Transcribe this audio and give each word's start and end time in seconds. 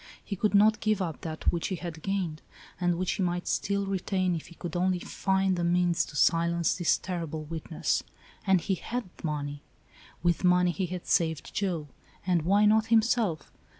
He 0.25 0.35
could 0.35 0.55
not 0.55 0.79
give 0.79 0.99
up 0.99 1.21
that 1.21 1.51
which 1.51 1.67
he 1.67 1.75
had 1.75 2.01
gained, 2.01 2.41
and 2.79 2.95
which 2.97 3.11
he 3.11 3.21
might 3.21 3.47
still 3.47 3.85
retain, 3.85 4.33
if 4.35 4.47
he 4.47 4.55
could 4.55 4.75
only 4.75 4.97
find 4.97 5.55
the 5.55 5.63
means 5.63 6.05
to 6.05 6.15
silence 6.15 6.75
this 6.75 6.97
terrible 6.97 7.43
witness. 7.43 8.01
And 8.47 8.61
he 8.61 8.73
had 8.73 9.05
money. 9.23 9.61
With 10.23 10.43
money 10.43 10.71
he 10.71 10.87
had 10.87 11.05
saved 11.05 11.53
Joe, 11.53 11.87
and 12.25 12.41
why 12.41 12.65
not 12.65 12.87
himself? 12.87 13.51